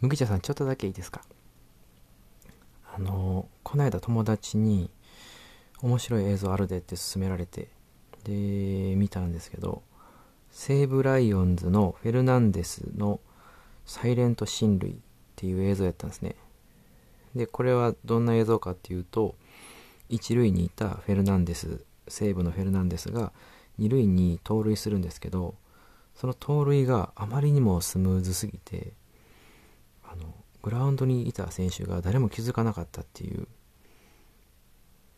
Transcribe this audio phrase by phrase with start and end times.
[0.00, 1.20] 麦茶さんちょっとだけいいですか？
[2.94, 4.90] あのこの間友達に
[5.82, 7.68] 面白い映像あるでって勧められて
[8.24, 9.82] で見たんですけど
[10.50, 13.20] 西武ライオンズのフェルナンデスの
[13.84, 14.94] サイレント親類っ
[15.36, 16.34] ていう映像やったんですね。
[17.36, 19.36] でこれはどんな映像かっていうと
[20.08, 23.32] 一塁にいたフェルナンデス西武のフェルナンデスが
[23.76, 25.56] 二塁に盗塁するんですけど
[26.14, 28.94] その盗塁があまりにもスムーズすぎて
[30.62, 33.46] グラウンドにいた選手が誰も気づかなかったっていう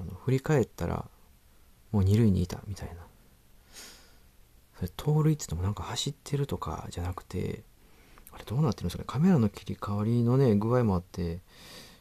[0.00, 1.08] あの振り返ったら
[1.92, 2.94] もう二塁にいたみたいな。
[4.76, 7.62] それ盗塁って言ってもなんか走ってるとかじゃなくて
[8.32, 9.06] あれどうなってるんですかね。
[9.06, 11.40] カメラの切り替わりのね具合もあって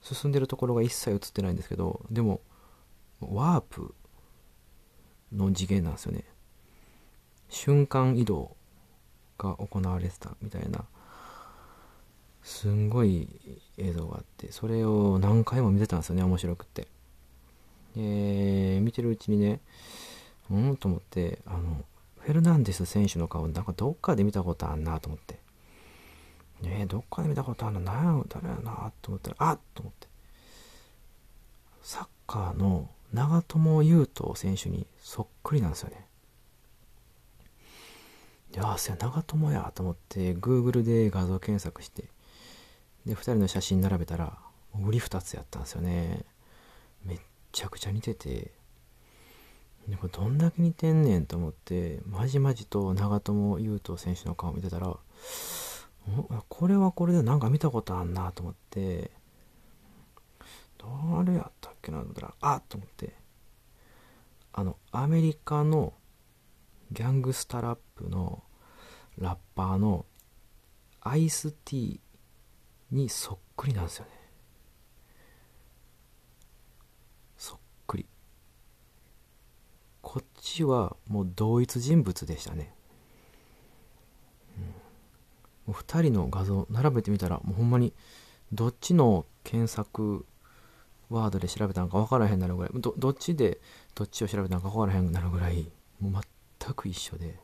[0.00, 2.40] 進んでるところが一切映ってないんですけどでも
[3.20, 3.94] ワープ
[5.32, 6.24] の次元なんですよね。
[7.50, 8.56] 瞬間移動
[9.38, 10.84] が行われてたみたいな。
[12.44, 13.28] すんごい
[13.78, 16.86] 映像があってそれを何回も見てたんですよね面白くって。
[17.96, 19.60] で見てるうちにね
[20.50, 21.84] うんと思ってあの
[22.20, 25.42] フェルナンデス選手の顔なんかどっかで見たことあんなと思って。
[26.62, 27.80] ねえ、どっかで見たことあるの？
[27.80, 30.06] 何や誰やなと思ったらあっと思って。
[31.82, 36.06] サッカーの長友佑都選手にそっくりなんですよね。
[38.54, 42.04] いやあそや長友やと思って Google で画像検索して
[43.06, 44.38] で2人の写真並べたら
[44.74, 46.24] 売り2つやったんですよね。
[47.04, 47.18] めっ
[47.52, 48.52] ちゃくちゃ似てて。
[49.88, 54.96] でこれどんだけ似てんねんと思ってまじまじと長友佑都選手の顔見てたら
[56.48, 59.10] これはこれでなんか見たことあんなと思って
[60.78, 63.24] 誰やったっけなと思ったらあっと思って。
[64.56, 65.94] あのアメリカの
[66.92, 68.44] ギャングスタラップの
[69.18, 70.06] ラッパーの
[71.00, 72.00] アイスティー
[72.90, 74.10] にそっくりなんですよね。
[77.36, 78.06] そっくり。
[80.02, 82.74] こっちはもう同一人物でしたね、
[85.66, 87.94] うん、2人の画像並べてみたらもうほんまに
[88.52, 90.26] どっちの検索
[91.10, 93.60] ワードで調べたのか分からへんなるぐらいどどっちで
[93.94, 95.70] どっちを調べたのか分からへんなるぐらい
[96.00, 96.22] もう
[96.60, 97.38] 全く一緒で。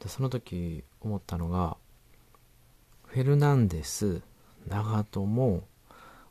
[0.00, 1.76] でその時思ったのが
[3.14, 4.22] フェルナンデス
[4.66, 5.62] 長友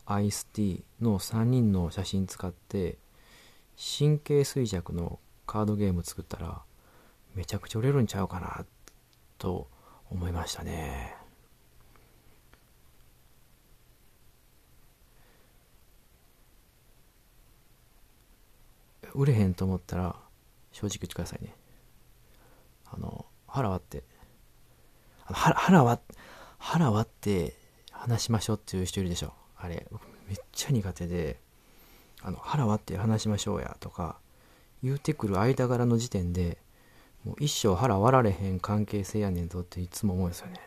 [0.05, 2.97] アイスティーの3人の写真使って
[3.77, 5.17] 神経衰弱の
[5.47, 6.61] カードゲーム作ったら
[7.35, 8.65] めちゃくちゃ売れるんちゃうかな
[9.37, 9.69] と
[10.11, 11.15] 思いましたね。
[19.13, 20.17] 売れへんと思ったら
[20.73, 21.55] 正直言ってくださいね。
[22.91, 24.03] あの腹割って。
[25.23, 26.21] 腹腹割って
[26.65, 27.57] 腹割って
[27.91, 29.33] 話しましょうっていう人いるでしょ。
[29.57, 29.85] あれ
[30.27, 31.37] めっちゃ苦手で
[32.21, 34.17] あの腹割って話しましょうやとか
[34.81, 36.57] 言うてくる間柄の時点で
[37.25, 40.61] もう一生腹割られへん関係性やねんぞっていつも思うんですよね。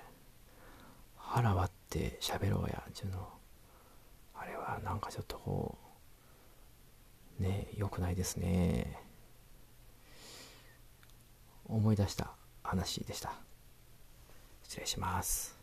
[1.16, 3.26] 腹割って喋ろうやっていうの。
[4.34, 5.78] あれはなんかちょっとこ
[7.40, 9.02] うね良くないですね。
[11.64, 12.32] 思い出した
[12.62, 13.32] 話でした。
[14.62, 15.55] 失礼します。